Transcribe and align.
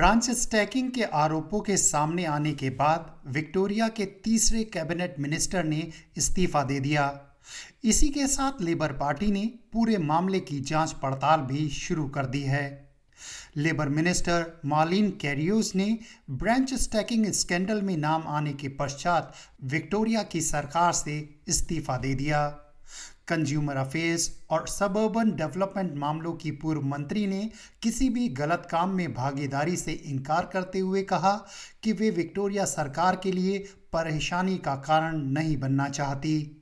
Branch 0.00 0.30
stacking 0.30 0.90
के 0.90 1.02
आरोपों 1.02 1.60
के 1.60 1.76
सामने 1.76 2.24
आने 2.24 2.52
के 2.52 2.70
बाद 2.70 3.20
विक्टोरिया 3.26 3.88
के 3.88 4.04
तीसरे 4.04 4.64
कैबिनेट 4.64 5.16
मिनिस्टर 5.18 5.64
ने 5.64 5.92
इस्तीफा 6.16 6.62
दे 6.62 6.80
दिया। 6.80 7.34
इसी 7.84 8.08
के 8.08 8.26
साथ 8.26 8.62
लेबर 8.62 8.92
पार्टी 8.92 9.26
ने 9.26 9.44
पूरे 9.72 9.98
मामले 9.98 10.40
की 10.40 10.60
जाँच 10.60 10.92
पड़ताल 10.92 11.40
भी 11.40 11.68
शुरू 11.68 12.08
कर 12.08 12.26
दी 12.26 12.42
है। 12.42 12.94
लेबर 13.56 13.88
मिनिस्टर 13.88 14.60
मालिन 14.66 15.10
कैरियोस 15.10 15.74
ने 15.74 15.98
ब्रांच 16.30 16.74
स्टैकिंग 16.74 17.26
स्कैंडल 17.32 17.82
में 17.82 17.96
नाम 17.96 18.24
आने 18.28 18.52
के 18.52 18.68
पश्चात 18.68 19.34
विक्टोरिया 19.64 20.22
की 20.22 20.40
सरकार 20.40 20.92
से 20.92 21.40
इस्तीफा 21.48 21.96
दे 21.96 22.14
दिया। 22.14 22.46
कंज्यूमर 23.28 23.76
अफेयर्स 23.76 24.30
और 24.50 24.68
सबर्बन 24.68 25.30
डेवलपमेंट 25.30 25.94
मामलों 25.94 26.32
की 26.32 26.50
पूर्व 26.50 26.82
मंत्री 26.82 27.26
ने 27.26 27.50
किसी 27.82 28.08
भी 28.08 28.28
गलत 28.28 28.68
काम 28.70 28.90
में 28.90 29.14
भागीदारी 29.14 29.76
से 29.76 29.92
इनकार 29.92 30.50
करते 30.52 30.78
हुए 30.78 31.02
कहा 31.02 31.46
कि 31.82 31.92
वे 31.92 32.10
विक्टोरिया 32.10 32.64
सरकार 32.64 33.16
के 33.16 33.32
लिए 33.32 33.58
परेशानी 33.92 34.58
का 34.58 34.74
कारण 34.76 35.16
नहीं 35.16 35.56
बनना 35.56 35.88
चाहती। 35.88 36.56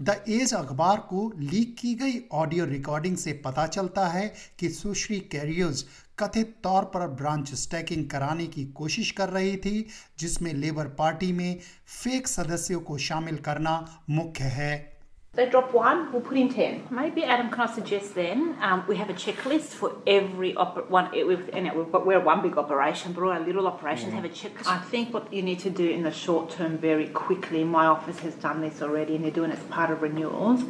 द 0.00 0.24
एज 0.28 0.54
अखबार 0.54 0.96
को 0.96 1.32
लीक 1.38 1.76
की 1.78 1.94
गई 1.94 2.20
ऑडियो 2.32 2.64
रिकॉर्डिंग 2.64 3.16
से 3.16 3.32
पता 3.32 3.66
चलता 3.66 4.06
है 4.06 4.34
कि 4.58 4.68
सुश्री 4.68 5.18
कैरियोज 5.20 5.84
कथित 6.18 6.56
तौर 6.62 6.84
पर 6.84 7.06
ब्रांच 7.08 7.54
स्टैकिंग 7.54 8.08
कराने 8.10 8.46
की 8.46 8.64
कोशिश 8.64 9.10
कर 9.10 9.28
रही 9.28 9.56
थी, 9.56 9.86
जिसमें 10.18 10.54
लेबर 10.54 10.88
पार्टी 10.88 11.32
में 11.32 11.58
फेक 12.02 12.28
सदस्यों 12.28 12.80
को 12.80 12.98
शामिल 12.98 13.36
करना 13.36 14.04
मुख्य 14.10 14.44
है। 14.44 14.91
They 15.33 15.47
drop 15.47 15.71
one, 15.71 16.11
we'll 16.11 16.21
put 16.21 16.37
in 16.37 16.49
ten. 16.49 16.87
Maybe 16.89 17.23
Adam, 17.23 17.51
can 17.51 17.61
I 17.61 17.71
suggest 17.71 18.15
then 18.15 18.57
um, 18.59 18.83
we 18.87 18.95
have 18.97 19.11
a 19.11 19.13
checklist 19.13 19.75
for 19.79 19.91
every 20.07 20.53
oper- 20.53 20.89
one. 20.89 21.11
We've, 21.11 21.27
we've, 21.27 21.93
we're 22.07 22.19
one 22.19 22.41
big 22.41 22.57
operation, 22.57 23.13
but 23.13 23.21
all 23.23 23.29
our 23.29 23.39
little 23.39 23.67
operations 23.67 24.13
yeah. 24.13 24.21
have 24.21 24.25
a 24.25 24.29
checklist. 24.29 24.67
I 24.67 24.79
think 24.79 25.13
what 25.13 25.31
you 25.31 25.43
need 25.43 25.59
to 25.59 25.69
do 25.69 25.87
in 25.87 26.01
the 26.01 26.11
short 26.11 26.49
term, 26.49 26.79
very 26.79 27.07
quickly. 27.09 27.63
My 27.63 27.85
office 27.85 28.19
has 28.21 28.33
done 28.35 28.61
this 28.61 28.81
already, 28.81 29.15
and 29.15 29.23
they're 29.23 29.37
doing 29.39 29.51
it 29.51 29.59
as 29.59 29.65
part 29.65 29.91
of 29.91 30.01
renewals. 30.01 30.63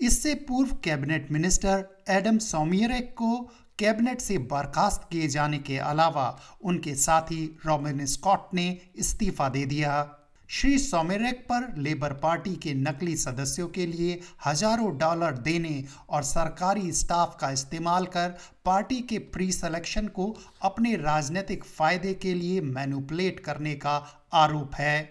इससे 0.00 0.34
पूर्व 0.48 0.70
cabinet 0.84 1.30
minister 1.32 1.84
Adam 2.10 2.38
सोमियरेक 2.38 3.12
को 3.16 3.36
cabinet 3.78 4.20
से 4.20 4.38
बर्खास्त 4.52 5.06
किए 5.12 5.28
जाने 5.34 5.58
के 5.68 5.76
अलावा 5.90 6.26
उनके 6.64 6.94
साथी 6.94 7.44
रॉबिन 7.66 8.04
स्कॉट 8.14 8.54
ने 8.54 8.66
इस्तीफा 9.04 9.48
दे 9.48 9.64
दिया 9.66 9.92
श्री 10.49 10.77
सोमेरेक 10.79 11.39
पर 11.49 11.73
लेबर 11.77 12.13
पार्टी 12.13 12.53
के 12.55 12.73
नकली 12.73 13.15
सदस्यों 13.15 13.67
के 13.67 13.85
लिए 13.85 14.19
हज़ारों 14.45 14.97
डॉलर 14.97 15.37
देने 15.37 15.83
और 16.09 16.23
सरकारी 16.23 16.91
स्टाफ 16.91 17.35
का 17.41 17.49
इस्तेमाल 17.51 18.05
कर 18.05 18.37
पार्टी 18.65 19.01
के 19.01 19.17
प्री 19.27 19.51
सिलेक्शन 19.51 20.07
को 20.07 20.35
अपने 20.61 20.95
राजनीतिक 20.95 21.63
फ़ायदे 21.65 22.13
के 22.13 22.33
लिए 22.33 22.61
मैनुपलेट 22.61 23.39
करने 23.39 23.75
का 23.75 23.97
आरोप 24.33 24.75
है। 24.75 25.01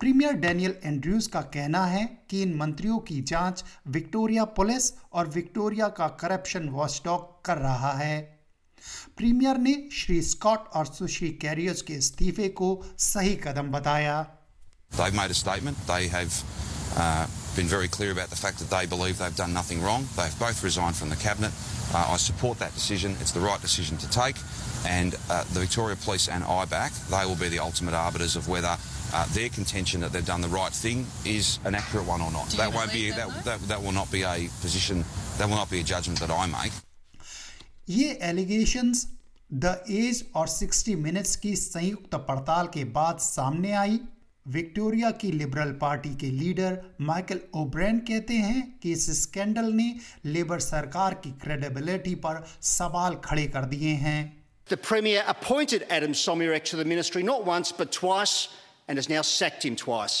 प्रीमियर 0.00 0.32
डेनियल 0.34 0.74
एंड्रयूज 0.84 1.26
का 1.26 1.40
कहना 1.52 1.84
है 1.86 2.04
कि 2.30 2.42
इन 2.42 2.56
मंत्रियों 2.56 2.98
की 3.00 3.20
जाँच 3.22 3.64
विक्टोरिया 3.88 4.44
पुलिस 4.56 4.92
और 5.12 5.28
विक्टोरिया 5.28 5.88
का 5.90 6.08
करप्शन 6.20 6.68
वॉचडॉग 6.68 7.44
कर 7.44 7.58
रहा 7.58 7.92
है। 7.92 8.41
प्रीमियर 9.17 9.57
ने 9.57 9.73
श्री 9.97 10.21
स्कॉट 10.21 10.67
और 10.75 10.85
सुश्री 10.85 11.29
कैरियर्स 11.41 11.81
के 11.81 11.93
इस्तीफे 11.93 12.47
को 12.61 12.69
सही 13.11 13.35
कदम 13.45 13.71
बताया 13.77 14.25
They've 14.97 15.15
made 15.15 15.31
a 15.31 15.37
statement. 15.37 15.79
They 15.87 16.07
have 16.11 16.35
uh, 16.97 17.27
been 17.55 17.67
very 17.71 17.89
clear 17.95 18.11
about 18.11 18.29
the 18.33 18.37
fact 18.41 18.59
that 18.59 18.69
they 18.75 18.85
believe 18.85 19.17
they've 19.21 19.39
done 19.39 19.53
nothing 19.53 19.81
wrong. 19.85 20.05
They've 20.19 20.39
both 20.43 20.63
resigned 20.63 20.95
from 20.99 21.09
the 21.09 21.17
cabinet. 21.23 21.51
Uh, 21.93 22.13
I 22.13 22.17
support 22.25 22.59
that 22.59 22.73
decision. 22.75 23.17
It's 23.19 23.33
the 23.39 23.43
right 23.47 23.59
decision 23.65 23.97
to 24.05 24.09
take. 24.09 24.37
And 24.85 25.19
uh, 25.29 25.43
the 25.57 25.59
Victoria 25.65 25.97
Police 26.05 26.29
and 26.29 26.47
IBAC, 26.61 26.95
they 27.15 27.25
will 27.25 27.41
be 27.43 27.49
the 27.49 27.59
ultimate 27.59 27.95
arbiters 28.05 28.37
of 28.37 28.47
whether 28.47 28.73
uh, 28.77 29.25
their 29.33 29.49
contention 29.49 29.99
that 30.07 30.13
they've 30.13 30.31
done 30.33 30.47
the 30.49 30.55
right 30.61 30.71
thing 30.85 31.05
is 31.25 31.59
an 31.65 31.75
accurate 31.75 32.07
one 32.07 32.21
or 32.21 32.31
not. 32.31 32.47
That 32.61 32.73
won't 32.73 32.93
be 32.93 33.11
that, 33.11 33.43
that, 33.43 33.59
that 33.73 33.83
will 33.83 33.97
not 34.01 34.09
be 34.09 34.21
a 34.21 34.47
position. 34.61 35.03
That 35.37 35.49
will 35.49 35.61
not 35.63 35.69
be 35.69 35.81
a 35.81 35.87
judgment 35.95 36.21
that 36.21 36.31
I 36.31 36.45
make. 36.45 36.71
ये 37.90 38.18
allegations 38.22 39.06
the 39.50 39.74
Age 39.90 40.24
और 40.36 40.48
60 40.48 40.94
minutes 40.96 41.36
की 41.36 41.54
संयुक्त 41.56 42.14
पड़ताल 42.28 42.66
के 42.74 42.84
बाद 42.96 43.18
सामने 43.20 43.72
आई 43.76 43.98
Victoria 44.46 45.10
की 45.22 45.30
लिबरल 45.32 45.72
पार्टी 45.80 46.14
के 46.20 46.30
लीडर 46.30 46.78
माइकल 47.00 47.40
ओब्रेन 47.56 47.98
कहते 48.08 48.34
हैं 48.34 48.62
कि 48.82 48.92
इस 48.92 49.10
स्कैंडल 49.22 49.72
ने 49.72 49.94
लेबर 50.26 50.60
सरकार 50.60 51.14
की 51.24 51.30
क्रेडिबिलिटी 51.42 52.14
पर 52.26 52.42
सवाल 52.68 53.14
खड़े 53.24 53.46
कर 53.56 53.64
दिए 53.74 53.94
हैं 54.06 54.20
The 54.68 54.76
Premier 54.78 55.22
appointed 55.26 55.84
Adam 55.90 56.12
Somyurek 56.14 56.64
to 56.66 56.76
the 56.76 56.84
ministry 56.84 57.22
not 57.22 57.44
once 57.46 57.72
but 57.72 57.92
twice 57.92 58.48
and 58.88 58.96
has 58.96 59.08
now 59.08 59.22
sacked 59.22 59.64
him 59.64 59.76
twice. 59.76 60.16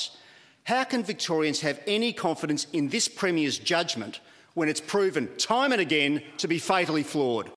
How 0.66 0.82
can 0.84 1.04
Victorians 1.04 1.60
have 1.60 1.80
any 1.86 2.12
confidence 2.12 2.66
in 2.72 2.88
this 2.88 3.08
Premier's 3.08 3.58
judgment 3.70 4.20
when 4.58 4.72
it's 4.72 4.82
proven 4.94 5.28
time 5.50 5.72
and 5.72 5.82
again 5.86 6.20
to 6.38 6.48
be 6.48 6.60
fatally 6.70 7.04
flawed. 7.14 7.48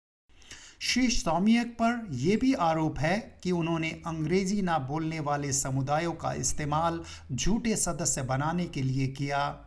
Shri 0.81 1.07
सौम्यक 1.07 1.67
पर 1.67 2.07
यह 2.11 2.37
भी 2.37 2.53
आरोप 2.53 2.99
है 2.99 3.39
कि 3.43 3.51
उन्होंने 3.51 3.89
अंग्रेज़ी 3.89 4.61
ना 4.61 4.79
बोलने 4.79 5.19
वाले 5.19 5.53
समुदायों 5.53 6.13
का 6.13 6.33
इस्तेमाल 6.33 7.03
झूठे 7.31 7.75
सदस्य 7.75 8.21
बनाने 8.21 8.65
के 8.65 8.81
लिए 8.81 9.07
किया। 9.07 9.65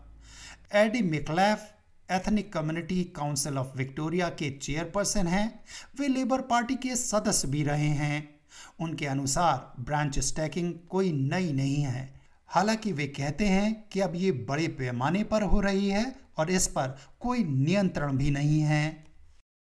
Eddie 0.73 1.03
Micallef, 1.03 1.75
ethnic 2.13 2.53
community 2.53 3.05
council 3.05 3.59
of 3.59 3.77
Victoria 3.77 4.29
के 4.29 4.51
चेयरपर्सन 4.51 5.27
हैं। 5.27 5.65
वे 6.01 6.09
लेबर 6.09 6.41
पार्टी 6.41 6.75
के 6.75 6.97
सदस्य 6.97 7.49
भी 7.49 7.63
रहे 7.63 7.89
हैं। 7.89 8.41
उनके 8.81 9.07
अनुसार 9.07 9.83
ब्रांच 9.83 10.19
स्टैकिंग 10.19 10.75
कोई 10.91 11.13
नई 11.13 11.53
नहीं 11.53 11.83
है। 11.83 12.21
हालाँकि 12.47 12.93
वे 12.93 13.07
कहते 13.07 13.45
हैं 13.45 13.85
कि 13.93 14.01
अब 14.01 14.13
ये 14.17 14.33
बड़े 14.33 14.69
पैमाने 14.69 15.25
पर 15.25 15.43
हो 15.43 15.61
रही 15.61 15.89
है 15.89 16.28
और 16.39 16.51
इस 16.51 16.67
पर 16.77 16.97
कोई 17.21 17.45
नियंत्रण 17.45 18.17
भी 18.17 18.31
नहीं 18.31 18.61
है 18.73 18.87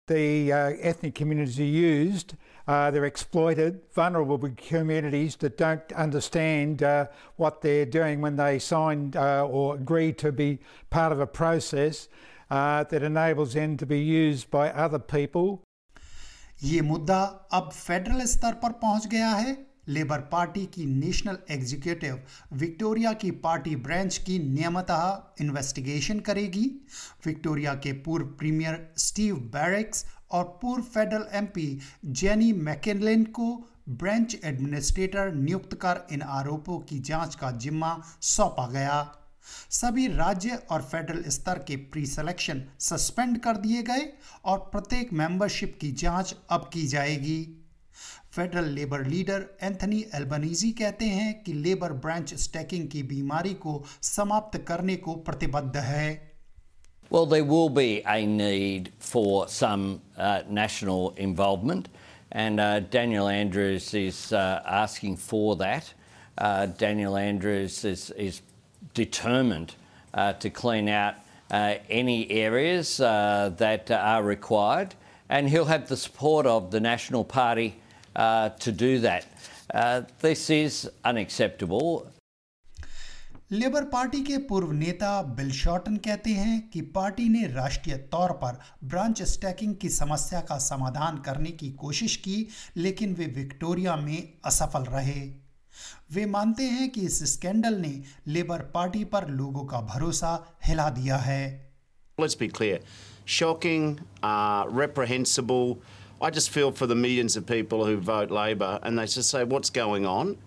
The 0.08 0.52
uh, 0.52 0.72
ethnic 0.82 1.16
communities 1.16 1.58
are 1.62 1.64
used, 1.64 2.34
uh, 2.68 2.92
they're 2.92 3.06
exploited, 3.06 3.80
vulnerable 3.96 4.50
communities 4.58 5.38
that 5.38 5.58
don't 5.58 5.94
understand 5.94 6.84
uh, 6.84 7.06
what 7.38 7.62
they're 7.62 7.86
doing 7.86 8.20
when 8.20 8.36
they 8.36 8.60
sign 8.60 9.14
uh, 9.16 9.46
or 9.46 9.76
agree 9.76 10.12
to 10.24 10.34
be 10.34 10.60
part 10.90 11.14
of 11.14 11.22
a 11.22 11.26
process 11.26 12.10
uh, 12.52 12.84
that 12.84 13.02
enables 13.02 13.54
them 13.54 13.78
to 13.78 13.86
be 13.86 14.00
used 14.02 14.52
by 14.52 14.70
other 14.72 15.00
people. 15.00 15.62
ये 16.64 16.82
मुद्दा 16.82 17.22
अब 17.54 17.70
federal 17.74 18.26
स्तर 18.34 18.54
पर 18.64 18.72
पहुँच 18.84 19.08
गया 19.14 19.30
है 19.30 19.56
Labor 19.88 20.20
party 20.32 20.66
की 20.66 20.86
national 20.86 21.38
executive 21.52 22.22
Victoria 22.54 23.14
की 23.14 23.32
पार्टी 23.32 23.76
ब्रांच 23.76 24.18
की 24.18 24.38
नियमतः 24.40 25.44
इन्वेस्टिगेशन 25.44 26.20
करेगी। 26.20 26.66
विक्टोरिया 27.26 27.74
के 27.74 27.92
पूर्व 27.94 28.26
प्रीमियर 28.26 28.94
स्टीव 28.98 29.36
बैरिक्स 29.54 30.06
और 30.32 30.44
पूर्व 30.62 30.84
फेडरल 30.84 31.28
एमपी 31.34 31.80
जेनी 32.06 32.52
मैकेनलिन 32.54 33.24
को 33.24 33.50
ब्रांच 33.90 34.36
एडमिनिस्ट्रेटर 34.44 35.34
नियुक्त 35.34 35.74
कर 35.76 36.08
इन 36.12 36.22
आरोपों 36.22 36.80
की 36.80 37.00
जाँच 37.00 37.36
का 37.36 37.52
जिम्मा 37.52 37.98
सौंपा 38.22 38.68
गया। 38.68 39.04
सभी 39.70 40.08
राज्य 40.08 40.60
और 40.72 40.82
फेडरल 40.82 41.24
स्तर 41.28 41.60
के 41.60 41.76
प्री 41.76 42.06
सिलेक्शन 42.06 42.64
सस्पेंड 42.80 43.38
कर 43.40 43.58
दिए 43.58 43.82
गए 43.84 44.08
और 44.46 44.58
प्रत्येक 44.72 45.14
मेंबरशिप 45.14 45.78
की 45.82 45.92
जाँच 45.92 46.36
अब 46.50 46.70
की 46.74 46.86
जाएगी। 46.88 47.63
Federal 48.37 48.69
labour 48.75 49.05
leader 49.07 49.45
Anthony 49.63 50.05
Albanese 50.15 50.71
कहते 50.81 51.05
हैं 51.05 51.33
कि 51.43 51.53
लेबर 51.53 51.93
ब्रांच 52.05 52.35
स्टैकिंग 52.43 52.89
की 52.91 53.03
बीमारी 53.13 53.55
को 53.65 53.83
समाप्त 54.15 54.59
करने 54.69 54.97
को 55.07 55.15
प्रतिबद्ध 55.29 55.77
है 55.77 56.09
Well, 57.11 57.25
there 57.25 57.45
will 57.45 57.71
be 57.71 58.03
a 58.05 58.27
need 58.27 58.93
for 58.99 59.49
some 59.49 60.03
uh, 60.19 60.43
national 60.47 61.15
involvement, 61.17 61.89
and 62.31 62.61
uh, 62.61 62.81
Daniel 62.81 63.29
Andrews 63.29 63.95
is 63.95 64.31
uh, 64.31 64.63
asking 64.67 65.17
for 65.17 65.57
that. 65.57 65.95
Uh, 66.37 66.67
Daniel 66.67 67.17
Andrews 67.17 67.83
is, 67.87 68.11
is 68.11 68.43
determined 68.93 69.75
uh, 70.13 70.35
to 70.35 70.51
clean 70.51 70.91
out 70.91 71.15
uh, 71.51 71.77
any 71.89 72.31
areas 72.31 72.99
that 72.99 73.91
are 73.91 74.23
required, 74.23 74.95
and 75.31 75.49
he'll 75.49 75.65
have 75.65 75.89
the 75.89 75.97
support 75.97 76.45
of 76.45 76.71
the 76.71 76.81
National 76.81 77.25
Party 77.25 77.75
uh, 78.16 78.50
to 78.50 78.72
do 78.72 79.00
that. 79.00 79.26
Uh, 79.74 80.02
this 80.22 80.50
is 80.50 80.90
unacceptable. 81.04 82.04
Labor 83.52 83.84
Party 83.84 84.22
के 84.24 84.38
पूर्व 84.50 84.72
नेता 84.72 85.22
bill 85.38 85.52
shorten 85.52 85.98
कहते 86.06 86.30
हैं 86.30 86.70
कि 86.70 86.82
party 86.96 87.28
ने 87.30 87.46
राष्ट्रीय 87.48 87.96
तौर 88.12 88.32
पर 88.44 88.60
ब्रांच 88.84 89.22
स्टैकिंग 89.22 89.76
की 89.82 89.90
समस्या 89.90 90.40
का 90.42 90.58
समाधान 90.58 91.18
करने 91.26 91.52
की 91.52 91.70
कोशिश 91.82 92.16
की 92.26 92.48
लेकिन 92.78 93.14
वे 93.16 93.26
विक्टोरिया 93.36 93.96
में 93.96 94.34
असफल 94.46 94.84
रहे 94.86 95.22
वे 96.14 96.26
मानते 96.26 96.64
हैं 96.70 96.90
कि 96.92 97.02
इस 97.02 97.24
स्कैंडल 97.34 97.76
ने 97.82 97.94
लेबर 98.28 98.62
पार्टी 98.74 99.04
पर 99.14 99.28
लोगों 99.32 99.66
का 99.66 99.82
भरोसा 99.94 100.34
हिला 100.66 100.90
दिया 101.00 101.18
है 101.28 101.44
Let's 102.18 102.36
be 102.36 102.48
clear. 102.50 102.80
Shocking, 103.28 103.86
uh, 104.24 104.66
reprehensible, 104.70 105.78
I 106.24 106.30
just 106.30 106.52
feel 106.52 106.72
for 106.72 106.88
the 106.88 106.96
millions 106.96 107.36
of 107.36 107.46
people 107.46 107.86
who 107.86 107.98
vote 107.98 108.32
Labor 108.32 108.80
and 108.82 108.98
they 108.98 109.06
just 109.06 109.30
say, 109.30 109.44
what's 109.44 109.70
going 109.70 110.06
on? 110.06 110.38